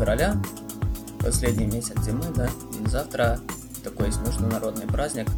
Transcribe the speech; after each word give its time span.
февраля, 0.00 0.34
последний 1.22 1.66
месяц 1.66 2.00
зимы, 2.00 2.24
да, 2.34 2.48
завтра 2.86 3.38
такой 3.84 4.06
есть 4.06 4.20
международный 4.26 4.86
праздник, 4.86 5.28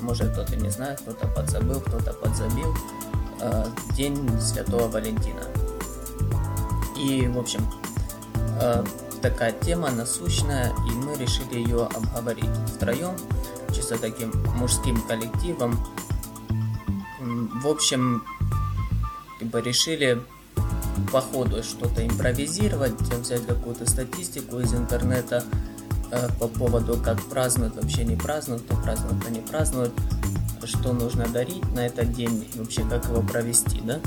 может 0.00 0.32
кто-то 0.32 0.56
не 0.56 0.70
знает, 0.70 1.00
кто-то 1.00 1.28
подзабыл, 1.28 1.80
кто-то 1.80 2.12
подзабил, 2.14 2.74
э, 3.40 3.66
День 3.94 4.28
Святого 4.40 4.88
Валентина. 4.88 5.42
И, 6.98 7.28
в 7.28 7.38
общем, 7.38 7.60
э, 8.60 8.84
такая 9.22 9.52
тема 9.52 9.92
насущная, 9.92 10.72
и 10.88 10.90
мы 10.96 11.16
решили 11.16 11.60
ее 11.60 11.84
обговорить 11.84 12.50
втроем, 12.74 13.14
чисто 13.72 13.98
таким 13.98 14.32
мужским 14.56 15.00
коллективом. 15.02 15.78
В 17.20 17.68
общем, 17.68 18.24
либо 19.40 19.60
решили 19.60 20.20
по 21.12 21.20
ходу 21.20 21.62
что-то 21.62 22.06
импровизировать, 22.06 23.00
взять 23.00 23.46
какую-то 23.46 23.88
статистику 23.88 24.60
из 24.60 24.74
интернета 24.74 25.44
э, 26.10 26.28
по 26.38 26.48
поводу, 26.48 26.96
как 26.96 27.22
празднуют, 27.24 27.76
вообще 27.76 28.04
не 28.04 28.16
празднуют, 28.16 28.62
кто 28.64 28.76
празднует, 28.76 29.20
кто 29.20 29.30
не 29.30 29.40
празднует, 29.40 29.92
что 30.64 30.92
нужно 30.92 31.26
дарить 31.28 31.64
на 31.74 31.86
этот 31.86 32.12
день, 32.12 32.48
вообще 32.54 32.82
как 32.88 33.04
его 33.06 33.22
провести, 33.22 33.80
да? 33.80 34.00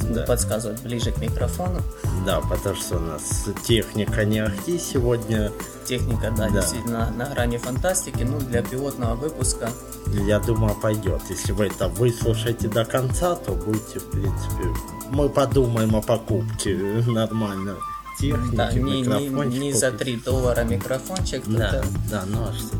Да. 0.00 0.22
Подсказывать 0.22 0.80
ближе 0.82 1.12
к 1.12 1.18
микрофону. 1.18 1.80
Да, 2.24 2.40
потому 2.40 2.76
что 2.76 2.96
у 2.96 3.00
нас 3.00 3.46
техника 3.64 4.24
не 4.24 4.38
ахти 4.40 4.78
сегодня. 4.78 5.52
Техника, 5.84 6.32
да, 6.36 6.48
да. 6.48 6.60
действительно 6.60 7.10
на 7.10 7.26
грани 7.26 7.56
фантастики. 7.56 8.22
Ну, 8.22 8.38
для 8.40 8.62
пилотного 8.62 9.14
выпуска. 9.14 9.70
Я 10.06 10.38
думаю, 10.38 10.74
пойдет. 10.74 11.20
Если 11.28 11.52
вы 11.52 11.66
это 11.66 11.88
выслушаете 11.88 12.68
до 12.68 12.84
конца, 12.84 13.34
то 13.34 13.52
будете, 13.52 13.98
в 13.98 14.10
принципе, 14.10 14.74
мы 15.10 15.28
подумаем 15.28 15.96
о 15.96 16.02
покупке 16.02 16.76
нормально 17.06 17.76
техники, 18.18 18.56
да, 18.56 18.72
не, 18.72 19.02
не, 19.02 19.58
не 19.58 19.72
за 19.72 19.92
3 19.92 20.16
доллара 20.16 20.64
микрофончик. 20.64 21.42
Да, 21.46 21.68
это... 21.68 21.84
да, 22.10 22.24
ну 22.26 22.44
а 22.44 22.52
что 22.52 22.76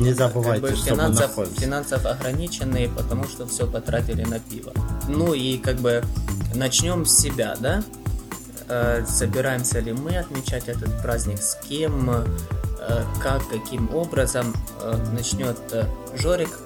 не 0.00 0.12
забывайте, 0.12 0.60
как 0.62 0.70
бы 0.70 0.76
что 0.76 0.86
финансов, 0.86 1.20
мы 1.20 1.26
находимся. 1.28 1.60
финансов 1.60 2.06
ограниченные, 2.06 2.88
потому 2.88 3.24
что 3.24 3.46
все 3.46 3.66
потратили 3.66 4.24
на 4.24 4.38
пиво. 4.38 4.72
Ну 5.08 5.34
и 5.34 5.58
как 5.58 5.76
бы 5.76 6.02
начнем 6.54 7.04
с 7.04 7.18
себя, 7.18 7.56
да? 7.60 7.82
Э, 8.68 9.04
собираемся 9.06 9.80
ли 9.80 9.92
мы 9.92 10.16
отмечать 10.16 10.68
этот 10.68 11.02
праздник, 11.02 11.42
с 11.42 11.56
кем, 11.68 12.08
э, 12.10 12.24
как, 13.20 13.48
каким 13.48 13.94
образом. 13.94 14.54
Э, 14.80 14.96
начнет 15.12 15.58
Жорик. 16.14 16.58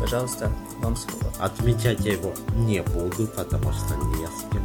Пожалуйста, 0.00 0.50
вам 0.80 0.96
слово. 0.96 1.32
Отмечать 1.38 2.00
я 2.00 2.12
его 2.12 2.34
не 2.56 2.82
буду, 2.82 3.26
потому 3.28 3.72
что 3.72 3.94
не 3.96 4.26
с 4.26 4.50
кем. 4.50 4.64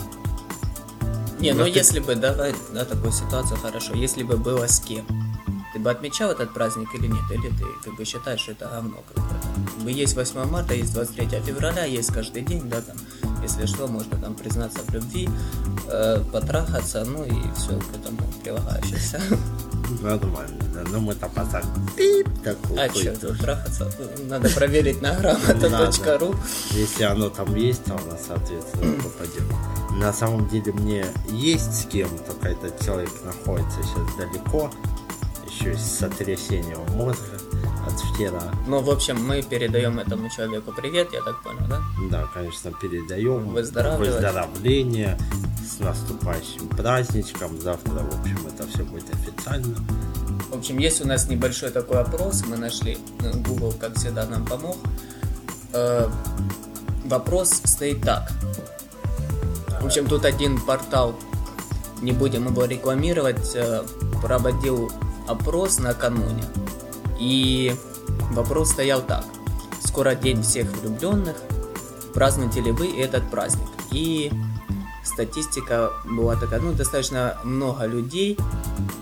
Не, 1.40 1.54
ну 1.54 1.66
если 1.66 2.00
бы, 2.00 2.16
давай, 2.16 2.56
да, 2.74 2.86
такую 2.86 3.12
ситуацию 3.12 3.60
хорошо, 3.60 3.94
если 3.94 4.24
бы 4.24 4.38
было 4.38 4.68
с 4.68 4.80
кем, 4.80 5.06
ты 5.08 5.25
бы 5.86 5.92
отмечал 5.92 6.32
этот 6.32 6.52
праздник 6.52 6.94
или 6.96 7.06
нет? 7.06 7.24
Или 7.30 7.50
ты 7.50 7.64
как 7.84 7.96
бы 7.96 8.06
считаешь, 8.06 8.40
что 8.40 8.54
это 8.54 8.66
говно 8.66 9.04
какое-то? 9.08 9.90
Есть 9.90 10.16
8 10.16 10.46
марта, 10.46 10.74
есть 10.74 10.94
23 10.94 11.42
февраля, 11.42 11.86
есть 11.86 12.12
каждый 12.12 12.42
день, 12.42 12.68
да, 12.68 12.82
там, 12.82 12.98
если 13.44 13.68
что, 13.68 13.88
можно 13.88 14.18
там 14.18 14.34
признаться 14.34 14.80
в 14.80 14.92
любви, 14.92 15.30
э, 15.88 16.24
потрахаться, 16.34 17.06
ну 17.06 17.24
и 17.24 17.54
все 17.56 17.80
к 17.80 17.96
этому 17.96 18.18
прилагающееся. 18.44 19.22
Нормально, 20.02 20.64
да. 20.74 20.82
Ну 20.92 21.02
мы 21.02 21.14
там 21.14 21.30
потом 21.30 21.62
пип 21.96 22.28
такой. 22.44 22.84
А 22.84 22.90
что, 22.90 23.36
трахаться? 23.36 23.92
Надо 24.24 24.50
проверить 24.50 25.04
на 25.04 25.14
грамота.ру. 25.14 26.36
Если 26.72 27.04
оно 27.04 27.30
там 27.30 27.56
есть, 27.56 27.84
то 27.84 27.94
оно, 27.94 28.18
соответственно, 28.28 29.04
попадет. 29.04 29.44
На 29.92 30.12
самом 30.12 30.50
деле 30.50 30.74
мне 30.74 31.06
есть 31.30 31.84
с 31.84 31.86
кем, 31.86 32.10
только 32.26 32.50
этот 32.50 32.84
человек 32.84 33.12
находится 33.24 33.84
сейчас 33.84 34.16
далеко, 34.18 34.72
еще 35.56 35.78
с 35.78 36.00
сотрясением 36.00 36.82
мозга 36.96 37.38
от 37.88 37.94
вчера. 37.94 38.42
Ну, 38.68 38.82
в 38.82 38.90
общем, 38.90 39.24
мы 39.26 39.42
передаем 39.42 40.00
этому 40.00 40.30
человеку 40.30 40.74
привет, 40.74 41.10
я 41.14 41.22
так 41.22 41.42
понял, 41.44 41.66
да? 41.70 41.82
Да, 42.12 42.28
конечно, 42.34 42.72
передаем 42.72 43.50
выздоровление 43.50 45.18
с 45.66 45.80
наступающим 45.80 46.68
праздничком. 46.70 47.60
Завтра, 47.62 47.92
в 47.92 48.20
общем, 48.20 48.48
это 48.48 48.68
все 48.68 48.84
будет 48.84 49.06
официально. 49.14 49.76
В 50.52 50.58
общем, 50.58 50.78
есть 50.78 51.02
у 51.02 51.08
нас 51.08 51.28
небольшой 51.30 51.72
такой 51.72 52.02
опрос, 52.02 52.44
мы 52.48 52.58
нашли, 52.58 52.98
ну, 53.20 53.32
Google, 53.42 53.74
как 53.80 53.96
всегда, 53.96 54.26
нам 54.26 54.46
помог. 54.46 54.78
Э, 55.74 56.10
вопрос 57.06 57.62
стоит 57.64 58.02
так. 58.02 58.32
В 59.82 59.86
общем, 59.86 60.08
тут 60.08 60.26
один 60.26 60.60
портал, 60.60 61.16
не 62.02 62.12
будем 62.12 62.48
его 62.48 62.66
рекламировать, 62.66 63.52
э, 63.56 63.84
проводил 64.22 64.92
опрос 65.28 65.80
накануне. 65.80 66.44
И 67.20 67.74
вопрос 68.32 68.72
стоял 68.72 69.02
так. 69.02 69.26
Скоро 69.84 70.16
день 70.16 70.42
всех 70.42 70.72
влюбленных. 70.78 71.36
Празднуете 72.14 72.62
ли 72.62 72.72
вы 72.72 73.00
этот 73.00 73.30
праздник? 73.30 73.68
И 73.92 74.32
статистика 75.04 75.92
была 76.06 76.36
такая, 76.36 76.60
ну, 76.60 76.74
достаточно 76.74 77.38
много 77.44 77.86
людей 77.86 78.38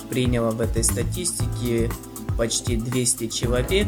приняло 0.09 0.51
в 0.51 0.61
этой 0.61 0.83
статистике, 0.83 1.91
почти 2.37 2.75
200 2.75 3.27
человек. 3.27 3.87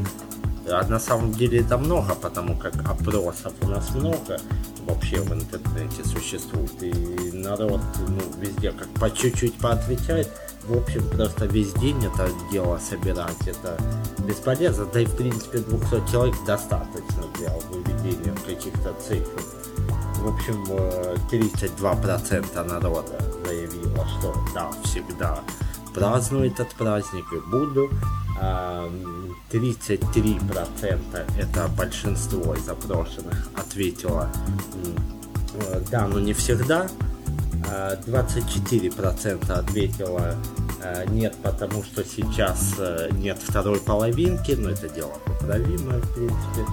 А 0.67 0.85
на 0.87 0.99
самом 0.99 1.31
деле 1.31 1.59
это 1.59 1.77
много, 1.77 2.15
потому 2.15 2.57
как 2.57 2.73
опросов 2.89 3.53
у 3.61 3.67
нас 3.67 3.93
много 3.93 4.39
вообще 4.87 5.21
в 5.21 5.33
интернете 5.33 6.03
существует. 6.03 6.81
И 6.81 7.31
народ 7.33 7.81
ну, 8.07 8.21
везде 8.39 8.71
как 8.71 8.87
по 8.89 9.11
чуть-чуть 9.11 9.53
поотвечает 9.55 10.29
в 10.67 10.77
общем, 10.77 11.07
просто 11.09 11.45
весь 11.45 11.73
день 11.73 12.03
это 12.05 12.29
дело 12.51 12.77
собирать, 12.77 13.47
это 13.47 13.77
бесполезно. 14.19 14.85
Да 14.85 15.01
и, 15.01 15.05
в 15.05 15.15
принципе, 15.15 15.59
200 15.59 16.11
человек 16.11 16.35
достаточно 16.45 17.23
для 17.37 17.51
выведения 17.71 18.33
каких-то 18.45 18.93
цифр. 19.07 19.41
В 20.19 20.27
общем, 20.33 20.63
32% 21.31 22.45
э, 22.53 22.63
народа 22.63 23.21
заявило, 23.45 24.07
что 24.07 24.35
да, 24.53 24.71
всегда 24.83 25.39
праздную 25.93 26.47
этот 26.47 26.69
праздник 26.69 27.25
и 27.31 27.39
буду. 27.49 27.89
33% 29.51 30.99
а, 31.13 31.25
это 31.39 31.67
большинство 31.69 32.53
из 32.53 32.67
опрошенных 32.67 33.47
ответило 33.55 34.29
э, 35.53 35.81
да, 35.89 36.07
но 36.07 36.19
не 36.19 36.33
всегда. 36.33 36.89
24% 37.65 39.51
ответило 39.51 40.35
э, 40.81 41.05
нет, 41.09 41.35
потому 41.41 41.83
что 41.83 42.03
сейчас 42.03 42.75
э, 42.77 43.09
нет 43.13 43.37
второй 43.39 43.79
половинки, 43.79 44.51
но 44.53 44.69
это 44.69 44.89
дело 44.89 45.13
поправимое, 45.25 45.99
в 45.99 46.13
принципе. 46.13 46.65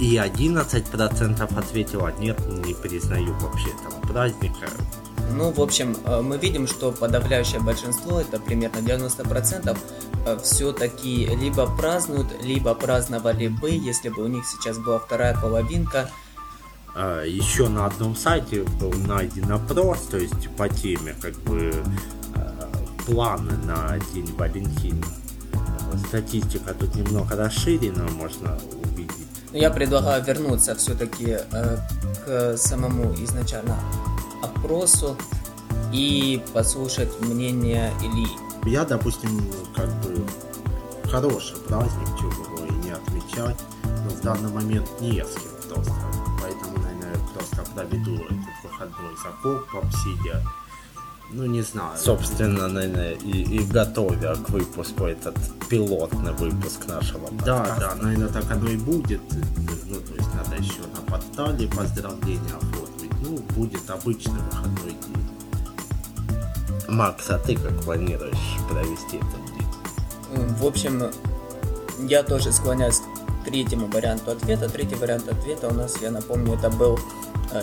И 0.00 0.16
11% 0.16 1.58
ответило 1.58 2.12
нет, 2.18 2.38
не 2.48 2.74
признаю 2.74 3.32
вообще 3.34 3.68
этого 3.68 4.00
праздника. 4.12 4.66
Ну, 5.32 5.50
в 5.50 5.60
общем, 5.60 5.96
э, 6.04 6.20
мы 6.20 6.36
видим, 6.36 6.66
что 6.66 6.92
подавляющее 6.92 7.60
большинство, 7.60 8.20
это 8.20 8.38
примерно 8.38 8.78
90%, 8.78 9.76
все-таки 10.42 11.26
либо 11.26 11.66
празднуют, 11.66 12.42
либо 12.42 12.74
праздновали 12.74 13.48
бы, 13.48 13.70
если 13.70 14.08
бы 14.08 14.24
у 14.24 14.26
них 14.26 14.44
сейчас 14.46 14.78
была 14.78 14.98
вторая 14.98 15.38
половинка– 15.38 16.10
еще 16.96 17.68
на 17.68 17.86
одном 17.86 18.14
сайте 18.14 18.62
был 18.80 18.92
найден 18.92 19.50
опрос, 19.50 20.02
то 20.10 20.16
есть 20.16 20.48
по 20.56 20.68
теме 20.68 21.14
как 21.20 21.34
бы 21.40 21.72
а, 22.36 22.68
планы 23.06 23.52
на 23.64 23.98
День 24.12 24.32
Валентина. 24.36 25.04
Статистика 26.08 26.74
тут 26.74 26.94
немного 26.94 27.36
расширена, 27.36 28.04
можно 28.12 28.58
увидеть. 28.84 29.14
Я 29.52 29.70
предлагаю 29.70 30.24
вернуться 30.24 30.74
все-таки 30.74 31.38
э, 31.52 31.78
к 32.24 32.56
самому 32.56 33.14
изначально 33.14 33.76
опросу 34.42 35.16
и 35.92 36.42
послушать 36.52 37.20
мнение 37.20 37.92
Ильи. 38.02 38.26
Я, 38.66 38.84
допустим, 38.84 39.30
как 39.76 39.88
бы 40.02 40.26
хороший 41.08 41.56
праздник, 41.68 42.08
чего 42.18 42.30
его 42.30 42.66
и 42.66 42.72
не 42.84 42.90
отмечать, 42.90 43.56
но 43.84 44.10
в 44.10 44.20
данный 44.22 44.50
момент 44.50 44.88
не 45.00 45.22
с 45.24 45.34
кем 45.34 45.53
проведу 47.74 48.14
этот 48.14 48.62
выходной 48.62 49.16
за 49.22 49.30
копом, 49.42 49.90
сидя 49.92 50.42
ну, 51.30 51.46
не 51.46 51.62
знаю. 51.62 51.96
Собственно, 51.98 52.68
наверное, 52.68 53.14
и, 53.14 53.42
и 53.42 53.64
готовя 53.64 54.36
к 54.36 54.50
выпуску 54.50 55.04
этот 55.04 55.34
пилотный 55.68 56.32
выпуск 56.32 56.86
нашего 56.86 57.26
подкаста. 57.26 57.76
Да, 57.80 57.94
да, 57.94 58.02
наверное, 58.02 58.28
так 58.28 58.50
оно 58.50 58.68
и 58.68 58.76
будет. 58.76 59.20
Ну, 59.30 59.96
то 59.96 60.14
есть 60.14 60.34
надо 60.34 60.62
еще 60.62 60.82
на 60.94 61.00
портале 61.10 61.66
поздравления 61.68 62.54
оформить. 62.54 63.12
Ну, 63.22 63.38
будет 63.56 63.88
обычный 63.90 64.40
выходной 64.50 64.90
день. 64.90 65.26
Макс, 66.88 67.28
а 67.30 67.38
ты 67.38 67.56
как 67.56 67.80
планируешь 67.82 68.56
провести 68.70 69.16
этот 69.16 69.44
день? 69.46 70.46
В 70.58 70.66
общем, 70.66 71.10
я 72.06 72.22
тоже 72.22 72.52
склоняюсь 72.52 73.00
к 73.00 73.46
третьему 73.46 73.86
варианту 73.88 74.30
ответа. 74.30 74.68
Третий 74.68 74.94
вариант 74.96 75.28
ответа 75.28 75.68
у 75.68 75.74
нас, 75.74 75.96
я 76.00 76.10
напомню, 76.10 76.54
это 76.54 76.70
был 76.70 76.98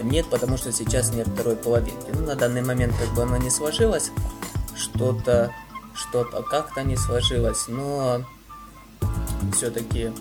нет, 0.01 0.25
потому 0.27 0.57
что 0.57 0.71
сейчас 0.71 1.13
нет 1.13 1.27
второй 1.27 1.55
половинки. 1.55 2.11
Ну, 2.13 2.25
на 2.25 2.35
данный 2.35 2.61
момент 2.61 2.93
как 2.97 3.13
бы 3.15 3.23
оно 3.23 3.37
не 3.37 3.49
сложилось. 3.49 4.11
Что-то 4.75 5.51
что-то 5.93 6.41
как-то 6.43 6.83
не 6.83 6.95
сложилось, 6.95 7.67
но 7.67 8.23
все-таки 9.55 10.11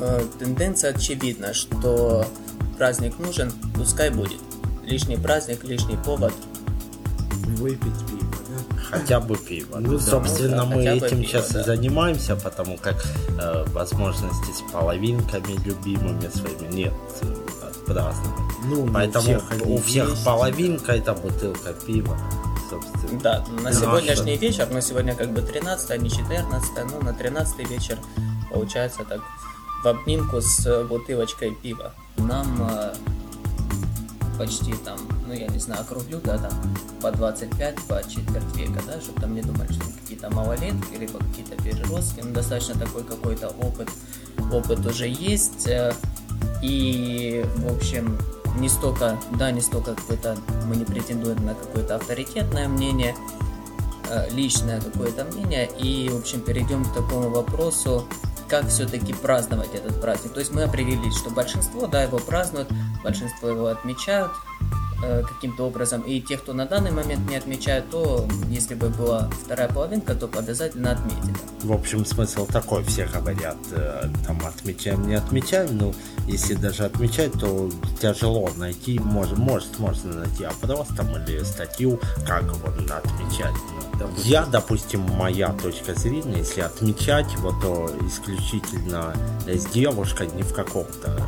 э, 0.00 0.26
тенденция 0.38 0.90
очевидна, 0.90 1.54
что 1.54 2.26
праздник 2.78 3.18
нужен, 3.18 3.52
пускай 3.74 4.10
будет. 4.10 4.40
Лишний 4.84 5.16
праздник, 5.16 5.64
лишний 5.64 5.96
повод. 5.96 6.32
Выпить 7.58 7.98
пиво, 8.06 8.34
да? 8.48 8.80
Хотя 8.90 9.20
бы 9.20 9.36
пиво. 9.36 9.78
Ну 9.78 9.98
да, 9.98 9.98
собственно, 9.98 10.58
да, 10.58 10.64
мы 10.64 10.84
этим 10.84 11.18
пиво, 11.18 11.24
сейчас 11.24 11.50
да. 11.50 11.60
и 11.60 11.64
занимаемся, 11.64 12.36
потому 12.36 12.76
как 12.78 13.04
э, 13.40 13.64
возможности 13.68 14.50
с 14.52 14.72
половинками 14.72 15.52
любимыми 15.64 16.28
своими 16.28 16.72
нет 16.72 16.92
э, 17.22 17.43
праздновать. 17.86 18.54
Ну, 18.64 18.88
Поэтому 18.92 19.36
у 19.36 19.38
всех, 19.38 19.66
у 19.66 19.78
всех 19.78 20.08
есть. 20.10 20.24
половинка 20.24 20.92
это 20.92 21.12
бутылка 21.14 21.72
пива, 21.86 22.16
собственно. 22.70 23.20
Да, 23.20 23.44
на 23.62 23.72
сегодняшний 23.72 24.36
вечер, 24.36 24.68
ну 24.70 24.80
сегодня 24.80 25.14
как 25.14 25.32
бы 25.32 25.42
13, 25.42 25.90
а 25.90 25.96
не 25.98 26.10
14, 26.10 26.70
ну 26.90 27.02
на 27.02 27.12
13 27.12 27.68
вечер 27.70 27.98
получается 28.50 29.04
так 29.08 29.20
в 29.82 29.86
обнимку 29.86 30.40
с 30.40 30.66
э, 30.66 30.84
бутылочкой 30.84 31.54
пива. 31.54 31.92
Нам 32.16 32.46
э, 32.70 32.94
почти 34.38 34.72
там, 34.84 34.98
ну 35.26 35.34
я 35.34 35.46
не 35.48 35.58
знаю, 35.58 35.82
округлю, 35.82 36.20
да, 36.24 36.38
там 36.38 36.52
по 37.02 37.10
25, 37.10 37.76
по 37.86 38.02
четверть 38.02 38.56
века, 38.56 38.80
да, 38.86 39.00
чтобы 39.00 39.20
там 39.20 39.34
не 39.34 39.42
думали, 39.42 39.70
что 39.72 39.84
какие-то 40.00 40.30
малолетки, 40.30 40.96
либо 40.98 41.18
какие-то 41.18 41.62
переростки, 41.62 42.20
ну 42.22 42.32
достаточно 42.32 42.74
такой 42.78 43.04
какой-то 43.04 43.48
опыт, 43.48 43.90
опыт 44.50 44.86
уже 44.86 45.06
есть, 45.06 45.66
э, 45.66 45.92
и, 46.62 47.44
в 47.56 47.72
общем, 47.74 48.18
не 48.58 48.68
столько, 48.68 49.18
да, 49.32 49.50
не 49.50 49.60
столько 49.60 49.94
какой-то, 49.94 50.36
мы 50.66 50.76
не 50.76 50.84
претендуем 50.84 51.44
на 51.44 51.54
какое-то 51.54 51.96
авторитетное 51.96 52.68
мнение, 52.68 53.14
э, 54.08 54.30
личное 54.30 54.80
какое-то 54.80 55.24
мнение, 55.24 55.68
и, 55.78 56.08
в 56.08 56.18
общем, 56.18 56.40
перейдем 56.40 56.84
к 56.84 56.94
такому 56.94 57.30
вопросу, 57.30 58.06
как 58.48 58.68
все-таки 58.68 59.12
праздновать 59.12 59.74
этот 59.74 60.00
праздник. 60.00 60.32
То 60.32 60.40
есть 60.40 60.52
мы 60.52 60.62
определились, 60.62 61.16
что 61.16 61.30
большинство, 61.30 61.86
да, 61.86 62.02
его 62.02 62.18
празднуют, 62.18 62.68
большинство 63.02 63.48
его 63.48 63.66
отмечают 63.66 64.30
каким-то 65.28 65.66
образом, 65.66 66.02
и 66.02 66.20
те, 66.20 66.36
кто 66.36 66.52
на 66.52 66.66
данный 66.66 66.90
момент 66.90 67.28
не 67.28 67.36
отмечают, 67.36 67.90
то, 67.90 68.26
если 68.48 68.74
бы 68.74 68.88
была 68.88 69.30
вторая 69.44 69.68
половинка, 69.68 70.14
то 70.14 70.28
обязательно 70.38 70.92
отметит. 70.92 71.36
В 71.62 71.72
общем, 71.72 72.04
смысл 72.04 72.46
такой, 72.46 72.84
все 72.84 73.06
говорят, 73.06 73.56
э, 73.72 74.08
там 74.26 74.40
отмечаем, 74.46 75.06
не 75.06 75.14
отмечаем, 75.14 75.76
ну, 75.76 75.94
если 76.26 76.54
даже 76.54 76.84
отмечать, 76.84 77.32
то 77.32 77.70
тяжело 78.00 78.50
найти, 78.56 78.98
может, 78.98 79.38
может 79.38 79.78
можно 79.78 80.14
найти 80.14 80.44
опрос 80.44 80.88
там 80.96 81.16
или 81.16 81.42
статью, 81.42 82.00
как 82.26 82.42
надо 82.42 82.98
отмечать. 82.98 83.54
Допустим. 83.98 84.30
Я, 84.30 84.46
допустим, 84.46 85.00
моя 85.00 85.52
точка 85.52 85.94
зрения, 85.94 86.38
если 86.38 86.62
отмечать 86.62 87.32
его, 87.32 87.52
то 87.62 87.90
исключительно 88.06 89.14
с 89.46 89.66
девушкой, 89.66 90.28
не 90.34 90.42
в 90.42 90.52
каком-то 90.52 91.20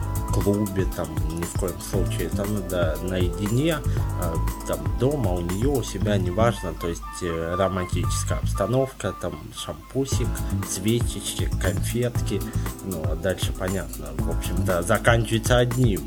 клубе, 0.43 0.87
там, 0.97 1.09
ни 1.39 1.43
в 1.43 1.53
коем 1.61 1.75
случае, 1.91 2.27
это 2.29 2.45
надо 2.45 2.99
наедине, 3.03 3.79
э, 4.23 4.35
там, 4.69 4.79
дома, 5.01 5.33
у 5.33 5.41
нее, 5.41 5.69
у 5.69 5.83
себя, 5.83 6.17
неважно, 6.19 6.73
то 6.81 6.89
есть 6.89 7.03
э, 7.23 7.55
романтическая 7.59 8.39
обстановка, 8.39 9.13
там, 9.21 9.39
шампусик, 9.57 10.29
свечечки, 10.69 11.51
конфетки, 11.63 12.41
ну, 12.85 13.03
а 13.05 13.15
дальше 13.17 13.53
понятно, 13.59 14.07
в 14.19 14.31
общем-то, 14.37 14.83
заканчивается 14.83 15.59
одним. 15.59 16.01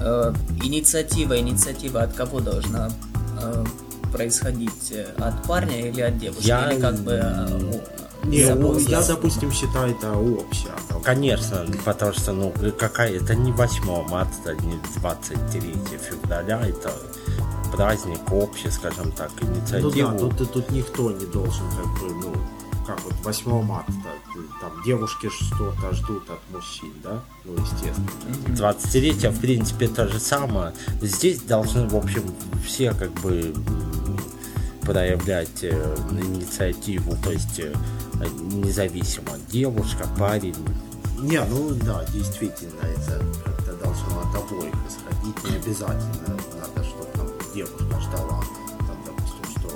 Э, 0.00 0.32
инициатива, 0.64 1.38
инициатива 1.38 2.02
от 2.02 2.12
кого 2.14 2.40
должна 2.40 2.90
э, 3.40 3.64
происходить? 4.12 4.92
От 5.18 5.42
парня 5.46 5.88
или 5.88 6.00
от 6.00 6.18
девушки? 6.18 6.46
Я- 6.46 6.72
Или 6.72 6.80
как 6.80 6.96
бы... 7.00 7.12
э, 7.12 7.58
у- 8.24 8.26
Не, 8.28 8.54
ну, 8.54 8.78
я, 8.78 9.02
допустим, 9.02 9.52
считаю 9.52 9.92
это 9.94 10.12
общее. 10.12 10.72
Там, 10.88 10.91
Конечно, 11.02 11.66
потому 11.84 12.12
что, 12.12 12.32
ну, 12.32 12.52
какая, 12.78 13.16
это 13.16 13.34
не 13.34 13.52
8 13.52 14.08
марта, 14.08 14.54
не 14.54 14.78
23 15.00 15.74
февраля, 15.98 16.60
это 16.66 16.92
праздник 17.72 18.30
общий, 18.30 18.70
скажем 18.70 19.12
так, 19.12 19.30
Ну 19.40 19.48
инициативу. 19.48 20.12
да, 20.12 20.28
тут, 20.36 20.52
тут 20.52 20.70
никто 20.70 21.10
не 21.10 21.26
должен, 21.26 21.64
как 21.70 21.86
бы, 22.00 22.14
ну, 22.14 22.34
как 22.86 23.00
вот 23.04 23.14
8 23.24 23.62
марта, 23.62 23.92
там 24.60 24.70
девушки 24.84 25.28
что-то 25.28 25.92
ждут 25.92 26.28
от 26.30 26.40
мужчин, 26.52 26.92
да? 27.02 27.22
Ну, 27.44 27.54
естественно. 27.54 28.08
20-летие, 28.48 29.30
в 29.30 29.40
принципе, 29.40 29.88
то 29.88 30.08
же 30.08 30.18
самое. 30.18 30.72
Здесь 31.00 31.40
должны, 31.40 31.88
в 31.88 31.96
общем, 31.96 32.22
все 32.64 32.92
как 32.92 33.12
бы 33.20 33.54
проявлять 34.82 35.62
э, 35.62 35.96
инициативу, 36.10 37.16
то 37.22 37.30
есть 37.30 37.60
э, 37.60 37.72
независимо, 38.52 39.30
девушка, 39.48 40.06
парень. 40.18 40.56
Не, 41.22 41.40
ну 41.44 41.70
да, 41.84 42.04
действительно, 42.12 42.80
это 42.80 43.24
как-то 43.44 43.72
должно 43.74 44.22
от 44.22 44.34
обоих 44.34 44.74
исходить. 44.88 45.44
Не 45.44 45.54
обязательно 45.54 46.36
надо, 46.58 46.84
чтобы 46.84 47.04
там 47.14 47.28
девушка 47.54 48.00
ждала, 48.00 48.42
там, 48.78 48.98
допустим, 49.06 49.44
что 49.56 49.68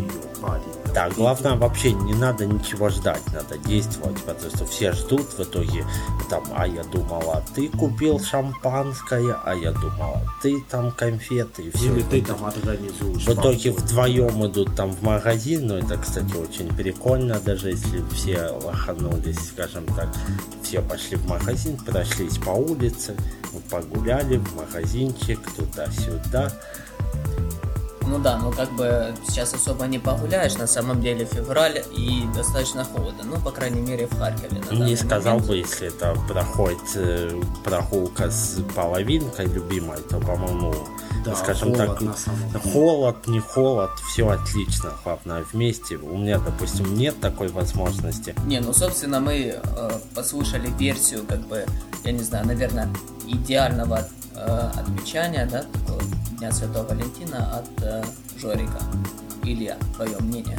ее 0.00 0.20
парень. 0.40 0.75
Да, 0.96 1.10
главное 1.10 1.56
вообще 1.56 1.92
не 1.92 2.14
надо 2.14 2.46
ничего 2.46 2.88
ждать, 2.88 3.20
надо 3.30 3.58
действовать, 3.58 4.16
потому 4.22 4.50
что 4.50 4.64
все 4.64 4.92
ждут 4.92 5.26
в 5.36 5.40
итоге 5.42 5.84
там, 6.30 6.42
а 6.56 6.66
я 6.66 6.82
думала, 6.84 7.44
ты 7.54 7.68
купил 7.68 8.18
шампанское, 8.18 9.36
а 9.44 9.54
я 9.54 9.72
думала, 9.72 10.22
ты 10.40 10.58
там 10.70 10.90
конфеты 10.90 11.64
и 11.64 11.70
все. 11.70 11.92
Или 11.92 12.00
ты 12.00 12.22
там 12.22 12.42
организуешь. 12.46 13.26
В 13.26 13.28
итоге 13.28 13.72
вдвоем 13.72 14.46
идут 14.46 14.74
там 14.74 14.90
в 14.90 15.02
магазин, 15.02 15.66
но 15.66 15.76
это, 15.76 15.98
кстати, 15.98 16.34
очень 16.34 16.74
прикольно, 16.74 17.40
даже 17.40 17.72
если 17.72 18.02
все 18.14 18.52
лоханулись, 18.64 19.50
скажем 19.50 19.84
так, 19.88 20.08
все 20.62 20.80
пошли 20.80 21.18
в 21.18 21.28
магазин, 21.28 21.76
прошлись 21.76 22.38
по 22.38 22.52
улице, 22.52 23.14
погуляли 23.68 24.38
в 24.38 24.56
магазинчик 24.56 25.40
туда-сюда. 25.56 26.50
Ну 28.06 28.18
да, 28.18 28.38
ну 28.38 28.52
как 28.52 28.70
бы 28.72 29.14
сейчас 29.28 29.52
особо 29.54 29.86
не 29.86 29.98
погуляешь, 29.98 30.54
на 30.56 30.66
самом 30.66 31.00
деле 31.00 31.24
февраль 31.24 31.82
и 31.92 32.22
достаточно 32.34 32.84
холодно, 32.84 33.24
ну 33.24 33.36
по 33.40 33.50
крайней 33.50 33.80
мере 33.80 34.06
в 34.06 34.16
Харькове. 34.18 34.62
Не 34.70 34.96
сказал 34.96 35.34
момент. 35.34 35.46
бы, 35.48 35.56
если 35.56 35.88
это 35.88 36.16
проходит 36.28 36.78
э, 36.94 37.40
прогулка 37.64 38.30
с 38.30 38.60
половинкой 38.74 39.46
любимой, 39.46 39.98
то, 40.08 40.18
по-моему, 40.20 40.74
Да, 41.24 41.34
скажем 41.34 41.72
холод 41.74 41.88
так, 41.88 42.00
на 42.02 42.14
самом 42.16 42.48
деле. 42.48 42.72
холод, 42.72 43.26
не 43.26 43.40
холод, 43.40 43.90
все 44.08 44.28
отлично, 44.28 44.92
главное 45.04 45.44
вместе. 45.52 45.96
У 45.96 46.16
меня, 46.16 46.38
допустим, 46.38 46.94
нет 46.94 47.20
такой 47.20 47.48
возможности. 47.48 48.34
Не, 48.46 48.60
ну 48.60 48.72
собственно 48.72 49.18
мы 49.20 49.60
э, 49.62 49.90
послушали 50.14 50.70
версию, 50.78 51.24
как 51.28 51.40
бы, 51.48 51.66
я 52.04 52.12
не 52.12 52.22
знаю, 52.22 52.46
наверное, 52.46 52.88
идеального 53.26 54.08
э, 54.36 54.70
отмечания, 54.76 55.46
да, 55.50 55.62
такого 55.62 56.00
Дня 56.38 56.52
Святого 56.52 56.84
Валентина 56.88 57.58
от 57.58 57.82
э, 57.82 58.04
Жорика. 58.38 58.80
Илья, 59.42 59.76
твое 59.94 60.16
мнение? 60.20 60.58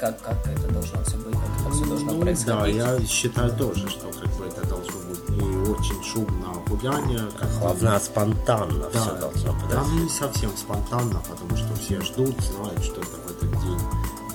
Как, 0.00 0.20
как 0.22 0.36
это 0.46 0.72
должно 0.72 1.02
все 1.04 1.16
быть, 1.18 1.34
как 1.34 1.60
это 1.60 1.70
все 1.74 1.84
должно 1.86 2.12
Ну, 2.12 2.20
происходить? 2.20 2.78
Да, 2.78 2.92
я 2.94 3.06
считаю 3.06 3.52
тоже, 3.56 3.88
что 3.88 4.06
как 4.10 4.28
бы 4.36 4.46
это 4.46 4.66
должно 4.66 4.92
быть 5.08 5.28
не 5.30 5.70
очень 5.70 6.02
шумно 6.04 6.48
гуляние. 6.68 7.20
как 7.38 7.48
Главное, 7.60 7.98
спонтанно 8.00 8.88
Да, 8.92 9.00
все 9.00 9.14
должно 9.16 9.52
да, 9.52 9.58
подойти. 9.60 9.90
ну 9.92 10.02
не 10.04 10.08
совсем 10.08 10.56
спонтанно, 10.56 11.20
потому 11.28 11.56
что 11.56 11.74
все 11.76 12.00
ждут, 12.00 12.34
знают, 12.40 12.82
что 12.84 13.00
это 13.00 13.16
в 13.26 13.30
этот 13.30 13.50
день 13.62 13.78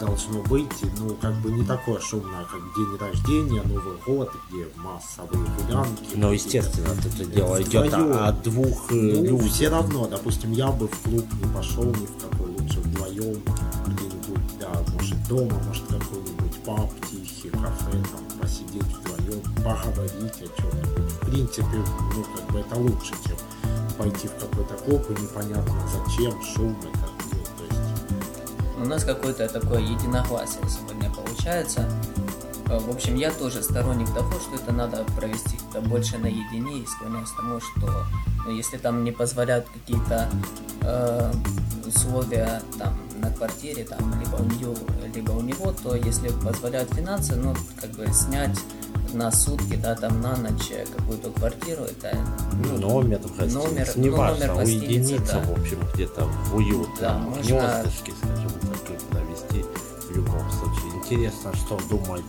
должно 0.05 0.41
быть. 0.43 0.69
Ну, 0.99 1.15
как 1.21 1.33
бы 1.41 1.51
не 1.51 1.65
такое 1.65 1.99
шумное, 1.99 2.43
как 2.45 2.59
день 2.75 2.97
рождения, 2.99 3.61
Новый 3.63 3.97
год, 4.05 4.29
где 4.49 4.67
массовые 4.77 5.45
гулянки. 5.57 6.15
Ну, 6.15 6.31
естественно, 6.31 6.89
это 6.93 7.25
дело 7.25 7.55
Это 7.55 7.63
идет 7.69 7.87
вдвоем. 7.87 8.11
о, 8.13 8.27
о 8.27 8.31
двух 8.33 8.91
э, 8.91 8.95
Ну, 8.95 9.23
людях. 9.23 9.51
все 9.51 9.69
равно, 9.69 10.07
допустим, 10.07 10.51
я 10.51 10.67
бы 10.71 10.87
в 10.87 10.99
клуб 11.01 11.25
не 11.41 11.53
пошел 11.53 11.85
ни 11.85 12.05
в 12.05 12.17
какой, 12.21 12.47
лучше 12.51 12.79
вдвоем 12.79 13.41
где-нибудь, 13.87 14.59
да, 14.59 14.71
может 14.93 15.27
дома, 15.27 15.61
может 15.67 15.83
какой-нибудь 15.87 16.63
паб 16.65 16.89
тихий, 17.09 17.49
кафе, 17.49 17.91
там, 17.91 18.39
посидеть 18.41 18.83
вдвоем, 18.83 19.41
поговорить 19.57 20.33
о 20.41 20.61
чем-нибудь. 20.61 21.11
В 21.13 21.29
принципе, 21.29 21.83
ну, 22.15 22.25
как 22.35 22.51
бы 22.53 22.59
это 22.59 22.75
лучше, 22.75 23.13
чем 23.25 23.37
пойти 23.97 24.27
в 24.27 24.33
какой-то 24.39 24.73
клуб 24.85 25.03
и 25.09 25.21
непонятно 25.21 25.75
зачем, 25.91 26.33
шум, 26.41 26.75
это, 26.81 27.09
У 28.83 28.85
нас 28.85 29.05
какое-то 29.05 29.47
такое 29.47 29.79
единогласие 29.79 30.61
сегодня 30.69 31.09
получается. 31.09 31.89
Э, 32.67 32.77
В 32.79 32.89
общем, 32.89 33.15
я 33.15 33.31
тоже 33.31 33.63
сторонник 33.63 34.07
того, 34.13 34.31
что 34.41 34.55
это 34.55 34.73
надо 34.73 35.05
провести 35.15 35.57
как-то 35.57 35.81
больше 35.89 36.17
наедине 36.17 36.79
и 36.79 36.85
склоняюсь 36.85 37.29
к 37.29 37.37
тому, 37.37 37.59
что 37.61 38.03
ну, 38.45 38.51
если 38.51 38.77
там 38.77 39.03
не 39.05 39.11
позволяют 39.11 39.67
какие-то 39.73 40.29
э, 40.81 41.31
условия 41.87 42.61
там 42.77 42.93
на 43.19 43.29
квартире, 43.31 43.85
там 43.85 43.99
либо 44.19 44.35
у 44.35 44.43
нее, 44.43 44.75
либо 45.15 45.31
у 45.31 45.41
него, 45.41 45.71
то 45.81 45.95
если 45.95 46.27
позволяют 46.29 46.93
финансы, 46.93 47.35
ну 47.35 47.55
как 47.79 47.91
бы 47.91 48.05
снять 48.13 48.59
на 49.13 49.31
сутки, 49.31 49.75
да, 49.75 49.95
там 49.95 50.21
на 50.21 50.35
ночь 50.35 50.71
какую-то 50.97 51.29
квартиру, 51.31 51.83
это 51.83 52.17
ну, 52.53 52.77
Номер 52.79 53.19
в 53.19 53.37
гостинице, 53.37 53.57
номер- 53.69 53.91
ну, 53.95 54.03
неважно, 54.03 54.47
номер 54.47 54.63
уединиться, 54.65 55.33
да. 55.33 55.53
в 55.53 55.59
общем, 55.59 55.79
где-то 55.93 56.25
в 56.25 56.55
уютном 56.55 56.89
Да, 56.99 57.13
можно- 57.19 57.41
гнездышке, 57.43 58.12
интересно, 61.13 61.51
что 61.55 61.79
думают 61.89 62.25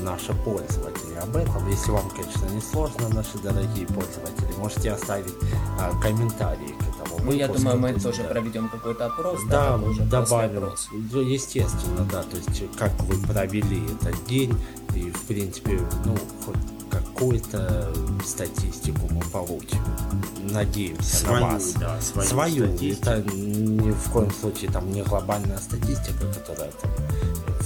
наши 0.00 0.32
пользователи 0.44 1.14
об 1.22 1.36
этом. 1.36 1.68
Если 1.68 1.90
вам, 1.90 2.08
конечно, 2.10 2.46
не 2.52 2.60
сложно, 2.60 3.08
наши 3.08 3.38
дорогие 3.38 3.86
пользователи, 3.86 4.52
можете 4.58 4.92
оставить 4.92 5.34
а, 5.80 5.90
комментарии 6.00 6.74
к 6.78 6.82
этому 6.82 7.20
Ну, 7.24 7.32
я 7.32 7.48
думаю, 7.48 7.78
мы 7.78 7.92
То 7.94 8.00
тоже 8.02 8.22
да. 8.22 8.28
проведем 8.28 8.68
какой-то 8.68 9.06
опрос. 9.06 9.40
Да, 9.48 9.72
такой 9.74 9.90
уже 9.90 10.02
добавим. 10.02 10.70
Ну, 11.12 11.20
Естественно, 11.20 12.06
да. 12.10 12.22
То 12.22 12.36
есть, 12.36 12.62
как 12.76 12.92
вы 13.04 13.16
провели 13.26 13.82
этот 14.00 14.24
день, 14.26 14.54
и, 14.94 15.10
в 15.10 15.22
принципе, 15.22 15.80
ну, 16.04 16.16
хоть 16.44 16.56
какую-то 16.90 17.92
статистику 18.24 19.08
мы 19.10 19.20
получим. 19.32 19.78
Надеемся 20.50 21.16
Свою, 21.16 21.40
на 21.46 21.52
вас. 21.52 21.72
да, 21.72 22.00
свою 22.00 22.28
Свою. 22.28 22.66
статистику. 22.68 23.10
Это 23.10 23.30
ни 23.32 23.90
в 23.90 24.10
коем 24.12 24.30
случае 24.30 24.70
там 24.70 24.90
не 24.92 25.02
глобальная 25.02 25.58
статистика, 25.58 26.24
которая 26.32 26.70
там, 26.70 26.90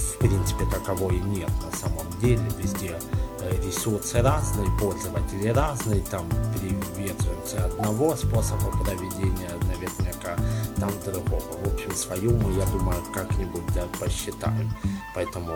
в 0.01 0.17
принципе, 0.17 0.65
таковой 0.65 1.19
нет 1.19 1.49
на 1.71 1.77
самом 1.77 2.07
деле. 2.21 2.41
Везде 2.57 2.97
э, 3.39 3.65
ресурсы 3.65 4.21
разные, 4.21 4.69
пользователи 4.79 5.47
разные, 5.49 6.01
там 6.01 6.27
приверженцы 6.59 7.55
одного 7.55 8.15
способа 8.15 8.71
проведения 8.83 9.51
наверняка, 9.67 10.35
там 10.77 10.91
другого. 11.05 11.41
В 11.63 11.73
общем, 11.73 11.95
свою 11.95 12.31
мы, 12.37 12.53
я 12.53 12.65
думаю, 12.67 13.01
как-нибудь 13.13 13.63
да, 13.73 13.83
посчитаем. 13.99 14.71
Поэтому 15.13 15.53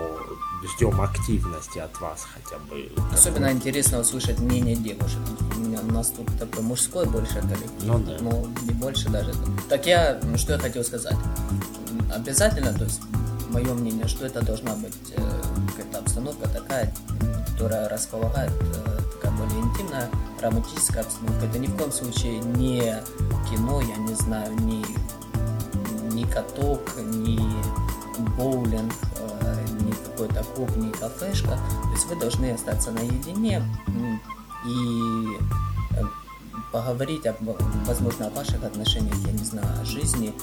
ждем 0.63 0.99
активности 0.99 1.79
от 1.79 1.99
вас 1.99 2.25
хотя 2.33 2.57
бы. 2.65 2.91
Особенно 3.13 3.51
интересно 3.51 3.99
услышать 3.99 4.39
мнение 4.39 4.75
девушек. 4.75 5.19
У, 5.55 5.59
меня, 5.59 5.79
у 5.81 5.91
нас 5.91 6.09
тут 6.09 6.27
такой 6.37 6.63
мужской 6.63 7.05
больше 7.05 7.41
коллектив. 7.41 7.83
Ну 7.83 7.99
да. 7.99 8.17
Ну, 8.19 8.47
не 8.63 8.71
больше 8.71 9.09
даже. 9.09 9.33
Так 9.69 9.85
я, 9.85 10.19
ну, 10.23 10.37
что 10.37 10.53
я 10.53 10.59
хотел 10.59 10.83
сказать. 10.83 11.15
Обязательно, 12.13 12.73
то 12.73 12.83
есть, 12.83 13.01
мое 13.55 13.74
мнение, 13.74 14.05
что 14.05 14.25
это 14.25 14.41
должна 14.41 14.75
быть 14.75 14.93
э, 15.15 15.41
какая-то 15.67 16.00
обстановка 16.00 16.50
такая, 16.50 16.93
которая 17.53 17.88
располагает, 17.88 18.51
э, 18.51 19.00
такая 19.13 19.31
более 19.31 19.62
интимная, 19.62 20.09
романтическая 20.41 21.03
обстановка. 21.03 21.45
Это 21.45 21.57
ни 21.59 21.67
в 21.67 21.77
коем 21.77 21.91
случае 21.93 22.39
не 22.39 23.01
кино, 23.50 23.79
я 23.79 23.95
не 23.95 24.13
знаю, 24.13 24.53
не, 24.59 24.83
ни 26.12 26.25
каток, 26.25 26.81
ни 26.97 27.39
боулинг, 28.38 28.93
э, 29.19 29.65
ни 29.79 29.91
какой-то 29.91 30.43
клуб, 30.53 30.75
ни 30.75 30.91
кафешка. 30.91 31.57
То 31.83 31.91
есть 31.93 32.07
вы 32.07 32.19
должны 32.19 32.51
остаться 32.51 32.91
наедине 32.91 33.63
и 34.65 35.38
э, 35.95 36.03
поговорить, 36.74 37.25
об, 37.25 37.38
возможно, 37.85 38.27
о 38.27 38.31
ваших 38.31 38.65
отношениях, 38.65 39.15
я 39.25 39.31
не 39.31 39.45
знаю, 39.45 39.81
о 39.81 39.85
жизни, 39.85 40.33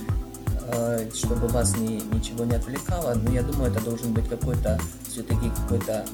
чтобы 1.14 1.48
вас 1.48 1.76
ни, 1.76 2.02
ничего 2.14 2.44
не 2.44 2.54
отвлекало. 2.54 3.14
Но 3.14 3.30
я 3.30 3.42
думаю, 3.42 3.70
это 3.70 3.84
должен 3.84 4.12
быть 4.12 4.28
какой-то 4.28 4.78
все-таки 5.08 5.50
какой-то 5.50 6.04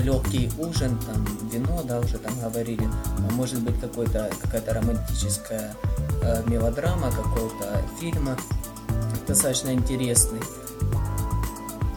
легкий 0.00 0.50
ужин, 0.58 0.98
там 1.06 1.24
вино, 1.50 1.82
да, 1.84 2.00
уже 2.00 2.18
там 2.18 2.32
говорили, 2.40 2.88
а 3.18 3.32
может 3.32 3.60
быть 3.60 3.78
какой-то 3.80 4.30
какая-то 4.42 4.74
романтическая 4.74 5.74
э, 6.22 6.42
мелодрама, 6.46 7.10
какой-то 7.10 7.82
фильм 8.00 8.28
достаточно 9.26 9.72
интересный. 9.72 10.40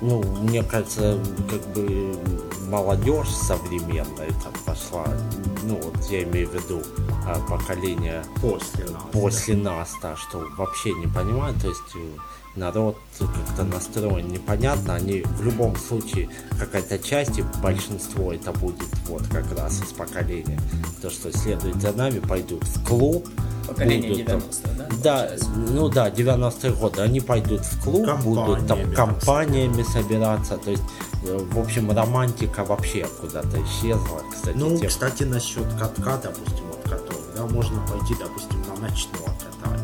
Ну, 0.02 0.22
мне 0.42 0.64
кажется, 0.64 1.20
как 1.50 1.62
бы 1.74 2.18
молодежь 2.68 3.30
современная 3.30 4.30
там 4.44 4.54
пошла, 4.66 5.06
ну 5.64 5.80
вот 5.82 5.96
я 6.10 6.24
имею 6.24 6.50
в 6.50 6.54
виду 6.54 6.82
а, 7.26 7.40
поколение 7.50 8.24
После 8.42 8.86
нас. 8.86 9.04
после 9.12 9.56
нас, 9.56 9.90
да, 10.02 10.16
что 10.16 10.44
вообще 10.58 10.94
не 10.94 11.08
понимают, 11.08 11.60
то 11.62 11.70
есть 11.70 11.82
э, 11.96 12.60
народ 12.60 12.98
как-то 13.20 13.64
настроен 13.64 14.28
непонятно, 14.28 14.96
они 14.96 15.22
в 15.22 15.44
любом 15.44 15.76
случае 15.78 16.30
какая-то 16.60 17.00
часть, 17.00 17.40
и 17.40 17.44
большинство 17.62 18.34
это 18.34 18.52
будет 18.52 18.88
вот 19.08 19.24
как 19.28 19.46
раз 19.58 19.82
из 19.82 19.94
поколения, 19.94 20.60
то, 21.02 21.10
что 21.10 21.32
следует 21.36 21.82
за 21.82 21.94
нами, 21.94 22.20
пойдут 22.20 22.64
в 22.64 22.86
клуб, 22.86 23.28
Поколение 23.68 24.12
будут 24.12 24.26
там- 24.28 24.40
90-х, 24.40 24.70
да? 24.78 24.88
да, 25.04 25.30
ну 25.74 25.90
да, 25.90 26.10
90-е 26.10 26.72
годы. 26.72 27.02
Они 27.02 27.20
пойдут 27.20 27.60
в 27.66 27.84
клуб, 27.84 28.08
будут 28.24 28.66
там 28.66 28.94
Компаниями 28.94 29.84
собираться. 29.84 30.58
То 30.58 30.72
есть, 30.72 30.84
в 31.52 31.60
общем, 31.60 31.92
романтика 31.92 32.64
вообще 32.64 33.08
куда-то 33.22 33.62
исчезла. 33.64 34.22
Кстати, 34.32 34.56
Ну, 34.58 34.78
те- 34.78 34.88
кстати, 34.88 35.24
насчет 35.24 35.66
катка, 35.80 36.18
допустим, 36.24 36.66
вот 36.68 36.82
каток, 36.84 37.22
да, 37.36 37.46
можно 37.46 37.80
пойти, 37.88 38.16
допустим, 38.20 38.62
на 38.68 38.80
ночное 38.88 39.20
катание. 39.22 39.84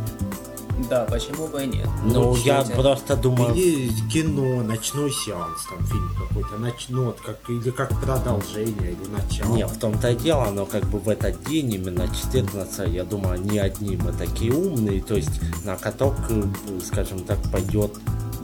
Да, 0.90 1.06
почему 1.06 1.48
бы 1.48 1.64
и 1.64 1.68
нет? 1.68 1.88
ну, 2.04 2.14
ну, 2.14 2.36
я 2.36 2.62
просто 2.64 3.16
думаю, 3.16 3.54
Или 3.56 3.90
кино, 4.10 4.64
ночной 4.64 5.12
сеанс, 5.12 5.66
там 5.70 5.86
фильм 5.86 6.10
какой-то, 6.20 6.58
ночной, 6.58 7.06
вот 7.06 7.22
как, 7.22 7.38
или 7.50 7.70
как 7.70 7.90
продолжение, 8.02 8.92
или 8.92 9.08
начало. 9.10 9.56
не, 9.56 9.66
в 9.68 9.78
том-то 9.78 10.12
и 10.12 10.16
дело, 10.16 10.50
но 10.52 10.66
как 10.66 10.84
бы 10.86 11.00
в 11.00 11.08
этот 11.10 11.42
день, 11.46 11.74
именно 11.74 12.08
14 12.10 12.90
я 12.92 13.04
думаю, 13.06 13.40
не 13.42 13.60
одни 13.60 13.98
мы 13.98 14.12
такие 14.14 14.52
умные, 14.52 15.02
то 15.02 15.16
есть 15.16 15.40
на 15.64 15.76
каток, 15.78 16.16
э, 16.30 16.44
скажем 16.86 17.20
так, 17.20 17.38
пойдет 17.52 17.94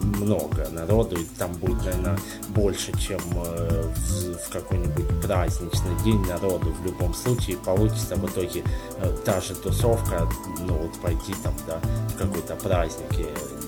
много 0.02 0.68
народу, 0.72 1.16
и 1.18 1.26
там 1.38 1.52
будет, 1.54 1.84
наверное, 1.86 2.18
больше, 2.50 2.92
чем 2.98 3.20
э, 3.36 3.84
в, 3.96 4.38
в 4.38 4.50
какой-нибудь 4.52 5.22
праздничный 5.22 5.96
день 6.04 6.26
народу 6.26 6.74
в 6.82 6.86
любом 6.86 7.14
случае. 7.14 7.58
Получится 7.58 8.16
в 8.16 8.26
итоге 8.26 8.64
э, 8.98 9.16
та 9.26 9.42
же 9.42 9.56
тусовка, 9.56 10.28
ну 10.60 10.74
вот 10.74 10.94
пойти 11.02 11.34
там, 11.44 11.54
да, 11.68 11.80
в 12.14 12.18
какой-то 12.18 12.56
праздник, 12.56 13.12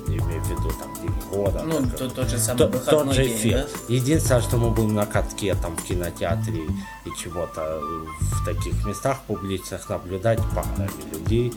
я 0.08 0.18
имею 0.18 0.42
в 0.42 0.50
виду 0.50 0.70
там 0.80 0.92
День 1.02 1.14
года. 1.32 1.64
Ну, 1.66 1.78
как- 1.84 1.98
то- 1.98 2.10
тот 2.10 2.30
же 2.30 2.38
самый 2.38 2.58
то- 2.60 2.68
выходной 2.68 3.06
тот 3.06 3.16
же 3.16 3.24
день, 3.26 3.36
эффект. 3.38 3.70
Единственное, 3.88 4.42
что 4.42 4.58
мы 4.58 4.70
будем 4.72 4.94
на 4.94 5.06
катке 5.06 5.56
там 5.56 5.76
в 5.78 5.84
кинотеатре 5.84 6.64
и 7.06 7.10
чего-то 7.18 7.80
в 8.20 8.46
таких 8.46 8.86
местах 8.86 9.22
публичных 9.28 9.88
наблюдать 9.90 10.40
парами 10.56 10.90
людей. 11.14 11.54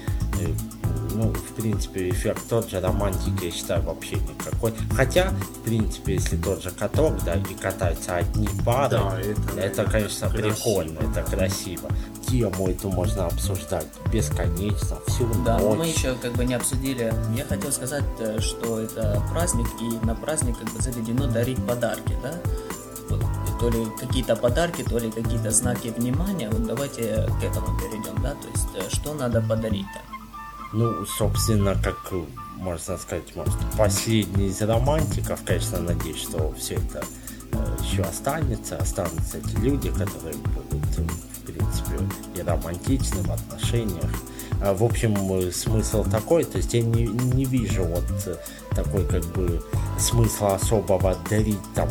Ну, 1.15 1.33
в 1.33 1.53
принципе, 1.55 2.11
эффект 2.11 2.43
тот 2.49 2.69
же, 2.69 2.81
романтики, 2.81 3.45
я 3.45 3.51
считаю, 3.53 3.83
вообще 3.83 4.17
никакой. 4.17 4.73
Хотя, 4.97 5.31
в 5.31 5.61
принципе, 5.65 6.15
если 6.15 6.37
тот 6.37 6.63
же 6.63 6.71
каток, 6.71 7.23
да, 7.25 7.35
и 7.37 7.55
катаются 7.55 8.17
одни 8.17 8.49
пары, 8.65 8.99
Да, 8.99 9.21
это, 9.21 9.61
это, 9.61 9.85
конечно, 9.85 10.29
красиво, 10.29 10.49
прикольно, 10.55 11.01
да. 11.01 11.21
это 11.21 11.31
красиво. 11.31 11.89
Тему 12.29 12.69
эту 12.69 12.91
можно 12.91 13.27
обсуждать 13.27 13.87
бесконечно, 14.13 14.97
всю 15.07 15.27
Да, 15.45 15.59
но 15.59 15.71
ночь. 15.71 15.79
мы 15.79 15.87
еще 15.87 16.15
как 16.21 16.33
бы 16.33 16.45
не 16.45 16.55
обсудили. 16.55 17.15
Я 17.37 17.45
хотел 17.45 17.71
сказать, 17.71 18.05
э, 18.19 18.41
что 18.41 18.81
это 18.81 19.23
праздник, 19.31 19.69
и 19.81 20.05
на 20.05 20.15
праздник 20.17 20.59
как 20.59 20.73
бы 20.73 20.83
заведено 20.83 21.27
дарить 21.29 21.65
подарки, 21.65 22.17
да? 22.23 22.35
То 23.61 23.71
ли 23.71 23.87
какие-то 24.01 24.35
подарки, 24.35 24.83
то 24.83 24.99
ли 24.99 25.11
какие-то 25.13 25.51
знаки 25.53 25.93
внимания. 25.97 26.51
Вот 26.51 26.67
давайте 26.67 27.29
к 27.41 27.45
этому 27.45 27.79
перейдем, 27.79 28.21
да? 28.23 28.33
То 28.33 28.49
есть, 28.53 28.69
э, 28.75 28.95
что 28.97 29.15
надо 29.15 29.41
подарить-то? 29.41 30.01
Ну, 30.75 31.07
собственно, 31.07 31.75
как 31.83 31.97
можно 32.57 32.99
сказать, 32.99 33.35
может, 33.37 33.55
последний 33.79 34.47
из 34.49 34.61
романтиков, 34.63 35.41
конечно, 35.45 35.79
надеюсь, 35.81 36.21
что 36.23 36.53
все 36.59 36.75
это 36.75 37.05
э, 37.53 37.77
еще 37.83 38.03
останется, 38.03 38.77
останутся 38.77 39.39
эти 39.39 39.57
люди, 39.61 39.91
которые 39.91 40.35
будут, 40.37 40.99
э, 40.99 41.03
в 41.03 41.47
принципе, 41.47 41.99
и 42.35 42.43
романтичны 42.43 43.23
в 43.23 43.31
отношениях. 43.31 44.11
А, 44.63 44.73
В 44.75 44.83
общем, 44.83 45.15
э, 45.39 45.53
смысл 45.53 46.05
такой, 46.05 46.45
то 46.45 46.57
есть 46.59 46.73
я 46.75 46.83
не, 46.83 47.07
не 47.07 47.45
вижу 47.45 47.85
вот 47.85 48.05
такой 48.75 49.05
как 49.07 49.25
бы 49.27 49.63
смысла 49.99 50.55
особого 50.57 51.17
дарить 51.31 51.59
там, 51.75 51.89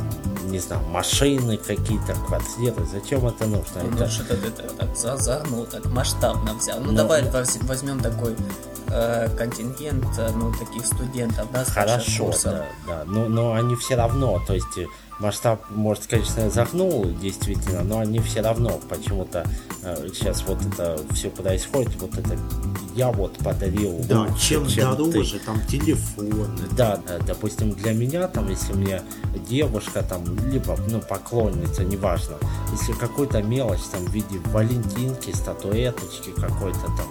не 0.47 0.59
знаю, 0.59 0.81
машины 0.87 1.55
какие-то, 1.57 2.13
квартиры. 2.27 2.85
Зачем 2.91 3.25
это 3.27 3.45
нужно? 3.45 3.83
Ну, 3.83 3.95
Это- 3.95 4.09
что-то 4.09 4.35
ты 4.37 4.49
так, 4.51 4.97
за- 4.97 5.17
загнул, 5.17 5.65
так 5.65 5.85
масштабно 5.85 6.53
взял. 6.55 6.79
Ну, 6.81 6.91
Ну, 6.91 6.97
давай 6.97 7.21
ну. 7.21 7.31
воз- 7.31 7.59
возьмем 7.61 7.99
такой 8.01 8.35
э, 8.93 9.29
контингент, 9.37 10.05
э, 10.17 10.29
ну, 10.35 10.51
таких 10.53 10.85
студентов, 10.85 11.47
да, 11.51 11.65
Хорошо, 11.65 12.25
курсов. 12.25 12.53
да, 12.53 12.65
да. 12.87 13.03
Но, 13.05 13.27
но 13.27 13.53
они 13.53 13.75
все 13.75 13.95
равно, 13.95 14.41
то 14.45 14.53
есть 14.53 14.77
э, 14.77 14.85
масштаб, 15.19 15.61
может, 15.69 16.05
конечно, 16.07 16.49
загнул, 16.49 17.05
действительно, 17.21 17.81
но 17.83 17.99
они 17.99 18.19
все 18.19 18.41
равно 18.41 18.79
почему-то 18.89 19.45
э, 19.83 20.07
сейчас 20.13 20.43
вот 20.47 20.59
это 20.65 20.99
все 21.13 21.29
происходит, 21.29 21.95
вот 22.01 22.17
это 22.17 22.37
я 22.95 23.11
вот 23.11 23.37
подарил 23.39 23.99
Да, 24.07 24.21
лучше, 24.21 24.49
чем, 24.49 24.67
чем 24.67 24.95
ты. 24.95 25.03
дороже, 25.11 25.39
там 25.39 25.59
телефоны. 25.67 26.67
Да, 26.77 26.99
да, 27.07 27.17
допустим, 27.25 27.71
для 27.71 27.93
меня, 27.93 28.27
там, 28.27 28.49
если 28.49 28.73
мне 28.73 29.01
девушка, 29.49 30.03
там, 30.03 30.23
либо, 30.51 30.77
ну, 30.89 30.99
поклонница, 31.01 31.83
неважно, 31.83 32.35
если 32.71 32.93
какой-то 32.93 33.41
мелочь, 33.41 33.81
там, 33.91 34.05
в 34.05 34.09
виде 34.13 34.37
валентинки, 34.51 35.31
статуэточки 35.31 36.29
какой-то 36.39 36.81
там, 36.81 37.07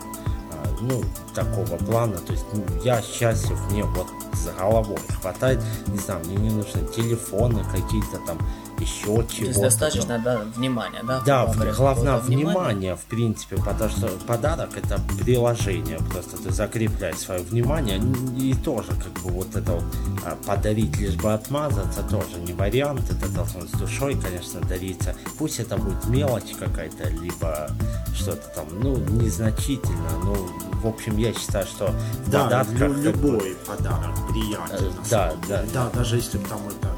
ну, 0.83 1.03
такого 1.35 1.77
плана, 1.77 2.17
то 2.19 2.33
есть 2.33 2.45
ну, 2.53 2.65
я 2.83 3.01
счастлив, 3.01 3.59
мне 3.71 3.85
вот 3.85 4.07
с 4.33 4.47
головой 4.59 4.99
хватает, 5.21 5.63
не 5.87 5.99
знаю, 5.99 6.25
мне 6.27 6.37
не 6.37 6.51
нужны 6.51 6.87
телефоны 6.95 7.65
какие-то 7.65 8.19
там, 8.27 8.39
еще 8.83 9.05
То 9.07 9.23
чего-то. 9.23 9.45
есть 9.45 9.61
достаточно, 9.61 10.19
да, 10.19 10.43
внимания, 10.57 11.01
да? 11.03 11.21
Да, 11.25 11.47
говоря, 11.47 11.73
главное 11.73 12.05
какого-то 12.19 12.27
внимание, 12.27 12.97
в 12.97 13.01
принципе, 13.03 13.57
потому 13.57 13.91
что 13.91 14.09
подарок 14.27 14.71
это 14.77 15.01
приложение, 15.25 15.99
просто 16.11 16.37
ты 16.37 16.51
закрепляешь 16.53 17.19
свое 17.19 17.41
внимание, 17.43 18.01
и 18.39 18.55
тоже 18.55 18.89
как 18.89 19.13
бы 19.23 19.31
вот 19.31 19.55
это 19.57 19.73
вот 19.73 19.85
а, 20.25 20.37
подарить 20.47 20.97
лишь 20.99 21.15
бы 21.17 21.33
отмазаться 21.33 22.03
тоже 22.03 22.39
не 22.47 22.53
вариант, 22.53 23.03
это 23.11 23.29
должно 23.33 23.63
с 23.67 23.71
душой, 23.71 24.15
конечно, 24.21 24.61
дариться. 24.61 25.15
Пусть 25.39 25.61
это 25.61 25.77
будет 25.77 26.05
мелочь 26.07 26.53
какая-то, 26.59 27.09
либо 27.09 27.71
что-то 28.15 28.47
там, 28.55 28.67
ну, 28.81 28.97
незначительно, 28.97 30.11
ну, 30.25 30.35
в 30.83 30.87
общем, 30.87 31.17
я 31.17 31.33
считаю, 31.33 31.67
что 31.67 31.93
в 32.27 32.31
Да, 32.31 32.45
подарках 32.45 32.75
лю- 32.79 33.03
как 33.13 33.17
бы- 33.17 33.29
любой 33.31 33.57
подарок 33.67 34.15
приятен. 34.29 34.87
Э, 34.87 34.91
да, 35.11 35.35
да. 35.49 35.57
деле. 35.59 35.71
Да, 35.75 35.91
даже 35.95 36.17
если 36.17 36.39
там 36.39 36.59
это 36.69 36.89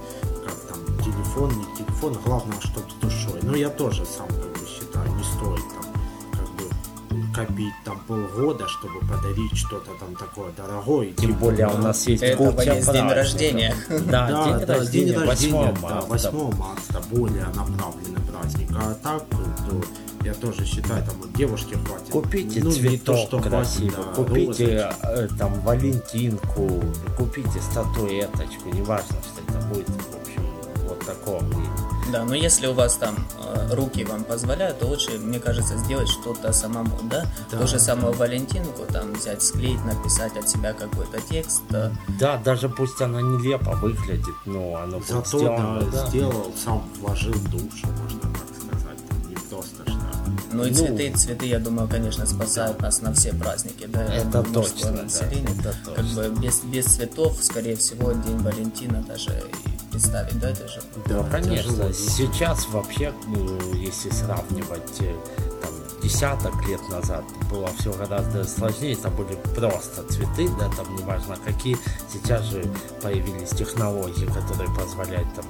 как 0.44 0.54
там 0.68 0.98
телефон, 1.04 1.50
не 1.50 1.64
телефон, 1.94 2.18
главное, 2.24 2.60
чтобы 2.60 2.90
с 2.90 2.94
душой. 2.94 3.40
Но 3.42 3.54
я 3.56 3.70
тоже 3.70 4.04
сам 4.04 4.26
как 4.28 4.52
бы 4.52 4.66
считаю, 4.68 5.08
не 5.14 5.24
стоит 5.24 5.62
там 5.74 5.84
как 6.32 6.50
бы 6.50 7.34
копить 7.34 7.74
там 7.84 8.00
полгода, 8.06 8.66
чтобы 8.68 9.00
подарить 9.00 9.56
что-то 9.56 9.90
там 10.00 10.14
такое 10.16 10.52
дорогое. 10.56 11.12
Тем 11.12 11.30
Типа, 11.30 11.38
более 11.40 11.66
у 11.68 11.72
да, 11.72 11.78
нас 11.78 12.06
есть 12.06 12.22
Этого 12.22 12.52
куча 12.52 12.74
есть 12.74 12.92
день 12.92 13.08
рождения. 13.08 13.74
Да, 13.88 14.28
Да, 14.28 14.44
день 14.58 14.66
да, 14.66 14.74
рождения, 14.74 15.06
день 15.12 15.18
8 15.18 15.28
рождения, 15.28 15.74
да, 15.74 15.80
марта. 15.80 16.06
8 16.30 16.58
марта 16.58 17.02
более 17.10 17.44
направленный 17.46 18.20
праздник. 18.30 18.68
А 18.76 18.94
так, 18.94 19.24
то 19.28 19.82
я 20.24 20.34
тоже 20.34 20.64
считаю, 20.64 21.04
там 21.04 21.14
вот 21.20 21.32
девушке 21.34 21.76
хватит. 21.76 22.10
Купите 22.10 22.60
ну, 22.64 22.70
цветок 22.72 23.04
то, 23.04 23.16
что 23.26 23.40
красивый, 23.40 23.90
хватит, 23.90 24.06
да, 24.06 24.24
купите 24.24 24.66
розочки. 24.76 25.34
э, 25.34 25.38
там 25.38 25.60
валентинку, 25.60 26.82
купите 27.18 27.60
статуэточку, 27.60 28.68
неважно, 28.72 29.16
что 29.22 29.42
это 29.46 29.66
будет, 29.66 29.88
в 29.88 30.20
общем, 30.20 30.46
вот 30.88 31.04
такого. 31.04 31.42
Да, 32.14 32.24
но 32.24 32.36
если 32.36 32.68
у 32.68 32.74
вас 32.74 32.94
там 32.94 33.16
э, 33.44 33.74
руки 33.74 34.04
вам 34.04 34.22
позволяют, 34.22 34.78
то 34.78 34.86
лучше, 34.86 35.18
мне 35.18 35.40
кажется, 35.40 35.76
сделать 35.78 36.08
что-то 36.08 36.52
самому, 36.52 36.96
да? 37.10 37.26
Да. 37.50 37.58
Ту 37.58 37.66
же 37.66 37.80
самую 37.80 38.12
Валентинку, 38.12 38.82
там 38.92 39.14
взять, 39.14 39.42
склеить, 39.42 39.84
написать 39.84 40.36
от 40.36 40.48
себя 40.48 40.72
какой-то 40.74 41.20
текст. 41.28 41.62
э, 41.72 41.90
Да, 42.20 42.36
даже 42.36 42.68
пусть 42.68 43.00
она 43.00 43.20
нелепо 43.20 43.72
выглядит, 43.72 44.36
но 44.46 44.76
оно 44.76 44.98
будет 44.98 45.08
Зато 45.08 45.38
сделано, 45.38 45.80
да, 45.80 45.90
да. 46.02 46.06
сделал, 46.06 46.52
сам 46.64 46.88
вложил 47.00 47.34
душу, 47.50 47.88
можно 48.00 48.20
так 48.20 48.54
сказать. 48.54 49.08
Там 49.08 49.28
не 49.30 49.34
просто 49.50 49.82
что. 49.84 49.98
Ну 50.52 50.64
и 50.66 50.70
Ну. 50.70 50.76
цветы, 50.76 51.12
цветы, 51.16 51.46
я 51.46 51.58
думаю, 51.58 51.88
конечно, 51.88 52.26
спасают 52.26 52.80
нас 52.80 53.02
на 53.02 53.12
все 53.12 53.32
праздники, 53.34 53.86
да? 53.86 54.04
Это 54.04 54.44
точно, 54.44 54.92
да, 54.92 55.02
это 55.02 55.74
Как 55.84 55.96
точно. 55.96 56.22
бы 56.30 56.40
без, 56.40 56.60
без 56.60 56.84
цветов, 56.84 57.36
скорее 57.42 57.74
всего, 57.74 58.12
День 58.12 58.38
Валентина 58.38 59.02
даже 59.02 59.30
и 59.32 59.73
представить, 59.94 60.38
да, 60.40 60.50
это 60.50 60.66
же 60.68 60.80
Ну, 60.96 61.02
Да, 61.22 61.30
конечно, 61.30 61.92
сейчас 61.92 62.66
вообще, 62.68 63.12
ну, 63.28 63.74
если 63.74 64.10
сравнивать 64.10 65.00
э, 65.00 65.14
там, 65.62 65.70
десяток 66.02 66.68
лет 66.68 66.80
назад, 66.88 67.24
было 67.48 67.68
все 67.78 67.92
гораздо 67.92 68.44
сложнее, 68.44 68.96
там 68.96 69.14
были 69.14 69.38
просто 69.54 70.02
цветы, 70.08 70.48
да, 70.58 70.68
там 70.76 70.96
неважно 70.96 71.36
какие. 71.44 71.76
Сейчас 72.12 72.42
же 72.44 72.64
появились 73.02 73.50
технологии, 73.50 74.26
которые 74.26 74.68
позволяют 74.74 75.32
там 75.34 75.44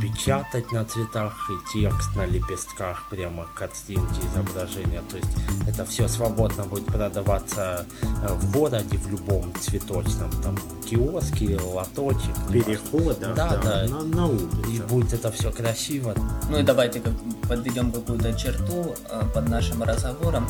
печатать 0.00 0.70
на 0.72 0.84
цветах 0.84 1.34
и 1.50 1.80
текст 1.80 2.14
на 2.16 2.24
лепестках, 2.26 3.04
прямо 3.10 3.46
картинки, 3.54 4.20
изображения. 4.32 5.02
То 5.10 5.16
есть 5.16 5.28
это 5.66 5.84
все 5.84 6.08
свободно 6.08 6.64
будет 6.64 6.86
продаваться 6.86 7.84
э, 8.02 8.32
в 8.34 8.52
городе, 8.52 8.96
в 8.96 9.10
любом 9.10 9.52
цветочном 9.60 10.30
там 10.42 10.56
киоске, 10.88 11.58
лоточек. 11.62 12.34
Перехода 12.52 13.34
Да, 13.34 13.56
да. 13.62 13.86
На, 13.88 14.02
на 14.02 14.26
И 14.26 14.30
улице. 14.30 14.82
будет 14.88 15.12
это 15.12 15.30
все 15.32 15.50
красиво. 15.52 16.14
Ну 16.48 16.58
и 16.58 16.62
давайте 16.62 17.00
как 17.00 17.12
подведем 17.48 17.92
какую-то 17.92 18.32
черту 18.34 18.94
э, 19.10 19.22
под 19.34 19.48
нашим 19.48 19.82
разговором. 19.82 20.46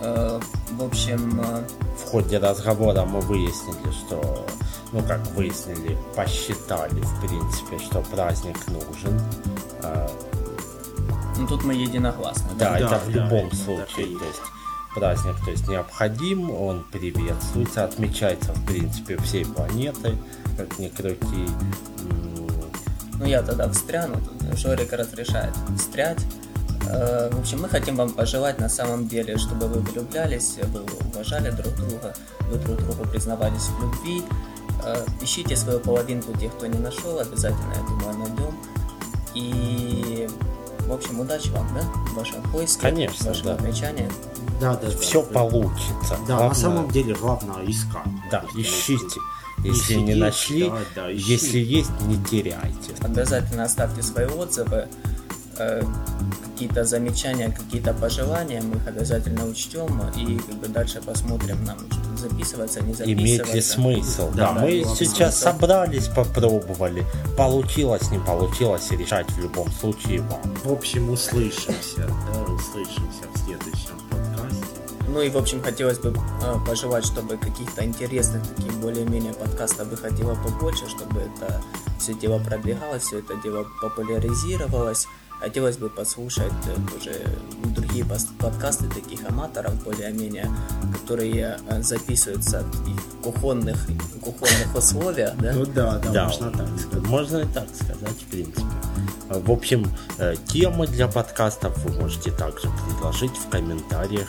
Э, 0.00 0.40
в 0.72 0.82
общем, 0.82 1.40
э, 1.40 1.62
В 1.98 2.10
ходе 2.10 2.38
разговора 2.38 3.04
мы 3.04 3.20
выяснили, 3.20 3.90
что, 3.92 4.46
ну 4.92 5.02
как 5.02 5.26
выяснили, 5.32 5.96
посчитали, 6.14 7.00
в 7.00 7.20
принципе, 7.20 7.78
что 7.78 8.00
праздник 8.02 8.56
нужен. 8.68 9.20
А, 9.82 10.10
ну 11.38 11.46
тут 11.46 11.64
мы 11.64 11.74
единогласны, 11.74 12.48
да, 12.58 12.78
да? 12.78 12.78
Да, 12.78 12.96
это 12.96 13.04
в 13.04 13.12
да, 13.12 13.12
любом 13.12 13.38
именно 13.38 13.50
так 13.50 13.58
и 13.58 13.64
случае. 13.64 14.18
То 14.18 14.24
есть 14.24 14.40
праздник 14.94 15.36
то 15.44 15.50
есть, 15.50 15.68
необходим, 15.68 16.50
он 16.50 16.84
приветствуется, 16.90 17.84
отмечается, 17.84 18.52
в 18.52 18.66
принципе, 18.66 19.18
всей 19.18 19.44
планетой, 19.44 20.16
как 20.56 20.78
ни 20.78 20.88
крути. 20.88 21.46
Ну 23.18 23.24
я 23.24 23.42
тогда 23.42 23.70
встряну, 23.70 24.16
тут 24.20 24.58
Жорик 24.58 24.92
разрешает 24.92 25.54
встрять. 25.78 26.18
Э, 26.88 27.30
В 27.30 27.40
общем, 27.40 27.62
мы 27.62 27.68
хотим 27.68 27.96
вам 27.96 28.10
пожелать 28.10 28.58
на 28.58 28.68
самом 28.68 29.08
деле, 29.08 29.36
чтобы 29.38 29.68
вы 29.68 29.80
влюблялись, 29.80 30.56
вы 30.62 30.82
уважали 31.10 31.50
друг 31.50 31.74
друга, 31.76 32.14
вы 32.50 32.58
друг 32.58 32.78
другу 32.78 33.08
признавались 33.10 33.68
в 33.68 33.82
любви. 33.82 34.22
Э, 34.84 35.04
Ищите 35.20 35.56
свою 35.56 35.80
половинку, 35.80 36.32
тех, 36.38 36.52
кто 36.54 36.66
не 36.66 36.78
нашел, 36.78 37.18
обязательно, 37.18 37.72
я 37.74 37.82
думаю, 37.88 38.18
найдем. 38.18 38.54
И, 39.34 40.28
в 40.86 40.92
общем, 40.92 41.20
удачи 41.20 41.48
вам, 41.50 41.68
да, 41.74 41.82
в 42.10 42.14
вашем 42.14 42.42
поиске, 42.52 42.82
Конечно, 42.82 43.24
в 43.24 43.28
вашем 43.28 43.46
да. 43.46 43.54
отмечании. 43.54 44.10
Да, 44.60 44.74
да, 44.76 44.88
да. 44.90 44.96
Все 44.98 45.22
получится. 45.22 46.16
Да, 46.26 46.36
Главное- 46.36 46.48
на 46.48 46.54
самом 46.54 46.90
деле 46.90 47.14
главное 47.14 47.64
искать. 47.66 48.06
Да, 48.30 48.44
ищите. 48.54 49.20
Не 49.58 49.70
Если 49.70 49.94
не 49.94 50.00
сидеть, 50.06 50.18
нашли, 50.20 50.68
да, 50.68 50.78
да, 50.94 51.12
ищите. 51.14 51.32
если 51.32 51.58
есть, 51.58 51.90
не 52.02 52.22
теряйте. 52.24 52.94
Обязательно 53.00 53.64
оставьте 53.64 54.02
свои 54.02 54.26
отзывы, 54.26 54.88
э, 55.58 55.82
какие-то 56.44 56.84
замечания, 56.84 57.50
какие-то 57.50 57.92
пожелания, 57.94 58.62
мы 58.62 58.76
их 58.76 58.86
обязательно 58.86 59.46
учтем 59.46 60.02
и 60.16 60.38
как 60.38 60.54
бы 60.56 60.68
дальше 60.68 61.00
посмотрим, 61.02 61.64
нам 61.64 61.78
что 61.90 62.28
записываться, 62.28 62.80
не 62.82 62.94
записываться. 62.94 63.22
Имеет 63.24 63.54
ли 63.54 63.60
смысл? 63.60 64.30
Да, 64.34 64.52
Да, 64.54 64.60
мы 64.60 64.84
сейчас 64.96 65.38
смысл. 65.38 65.58
собрались, 65.58 66.08
попробовали. 66.08 67.04
Получилось, 67.36 68.10
не 68.10 68.18
получилось, 68.18 68.90
решать 68.90 69.30
в 69.30 69.38
любом 69.40 69.70
случае 69.70 70.20
вам. 70.22 70.40
В 70.64 70.72
общем, 70.72 71.10
услышимся, 71.10 72.06
да, 72.06 72.52
услышимся 72.52 73.24
в 73.34 73.38
следующем 73.44 73.98
подкасте. 74.10 74.64
Ну 75.08 75.20
и, 75.22 75.30
в 75.30 75.36
общем, 75.36 75.62
хотелось 75.62 75.98
бы 75.98 76.14
э, 76.42 76.54
пожелать, 76.66 77.04
чтобы 77.04 77.36
каких-то 77.36 77.84
интересных, 77.84 78.42
таких 78.54 78.72
более-менее 78.74 79.34
подкастов 79.34 79.88
выходило 79.88 80.34
побольше, 80.34 80.88
чтобы 80.88 81.20
это 81.20 81.62
все 81.98 82.14
дело 82.14 82.38
продвигалось, 82.38 83.04
все 83.04 83.20
это 83.20 83.34
дело 83.42 83.66
популяризировалось. 83.80 85.06
Хотелось 85.40 85.76
бы 85.76 85.90
послушать 85.90 86.52
э, 86.66 86.90
тоже 86.90 87.26
другие 87.74 88.04
подкасты 88.38 88.88
таких 88.88 89.20
аматоров, 89.28 89.74
более-менее, 89.84 90.50
которые 91.02 91.58
э, 91.68 91.82
записываются 91.82 92.62
в 92.62 93.22
кухонных, 93.22 93.76
кухонных 94.22 94.74
условиях, 94.74 95.36
да? 95.36 95.52
Ну 95.52 95.66
да, 95.66 95.98
да, 95.98 96.10
Да, 96.10 96.24
можно 96.24 96.50
так 96.50 96.68
сказать. 96.80 97.06
можно 97.08 97.36
и 97.38 97.44
так 97.46 97.68
сказать, 97.74 98.16
в 98.22 98.30
принципе. 98.30 98.62
В 99.28 99.50
общем, 99.50 99.86
э, 100.18 100.34
темы 100.46 100.86
для 100.86 101.06
подкастов 101.06 101.76
вы 101.84 102.00
можете 102.00 102.30
также 102.30 102.68
предложить 102.86 103.36
в 103.36 103.48
комментариях. 103.50 104.28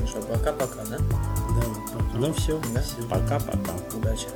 Ну 0.00 0.06
что, 0.06 0.20
пока-пока, 0.22 0.84
да? 0.84 0.96
Да, 0.98 1.62
пока. 1.92 2.16
Ну 2.16 2.32
все, 2.32 2.60
Да. 2.74 2.82
пока-пока. 3.10 3.72
Удачи. 3.94 4.26